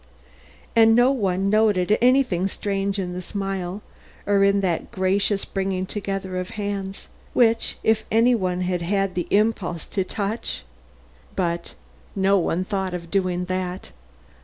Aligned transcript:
And 0.75 0.95
no 0.95 1.11
one 1.11 1.47
noted 1.47 1.95
anything 2.01 2.47
strange 2.47 2.97
in 2.97 3.13
that 3.13 3.21
smile 3.21 3.83
or 4.25 4.43
in 4.43 4.61
that 4.61 4.89
gracious 4.91 5.45
bringing 5.45 5.85
together 5.85 6.37
of 6.39 6.49
hands, 6.57 7.07
which 7.35 7.77
if 7.83 8.03
any 8.11 8.33
one 8.33 8.61
had 8.61 8.81
had 8.81 9.13
the 9.13 9.27
impulse 9.29 9.85
to 9.85 10.03
touch 10.03 10.63
But 11.35 11.75
no 12.15 12.39
one 12.39 12.63
thought 12.63 12.95
of 12.95 13.11
doing 13.11 13.45
that. 13.45 13.91